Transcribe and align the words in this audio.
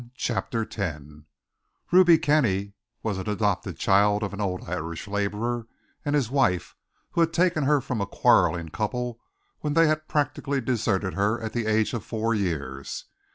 CHAPTER 0.15 0.63
X 0.67 0.99
Ruby 1.91 2.17
Kenny 2.17 2.73
was 3.03 3.17
the 3.19 3.29
adopted 3.31 3.77
child 3.77 4.23
of 4.23 4.33
an 4.33 4.41
old 4.41 4.67
Irish 4.67 5.07
laborer 5.07 5.67
and 6.03 6.15
his 6.15 6.31
wife 6.31 6.75
who 7.11 7.21
had 7.21 7.31
taken 7.33 7.65
her 7.65 7.79
from 7.81 8.01
a 8.01 8.07
quarrelling 8.07 8.69
couple 8.69 9.19
when 9.59 9.75
they 9.75 9.85
had 9.85 10.07
practically 10.07 10.59
deserted 10.59 11.13
her 11.13 11.39
at 11.39 11.53
the 11.53 11.67
age 11.67 11.93
of 11.93 12.03
four 12.03 12.33
years. 12.33 13.05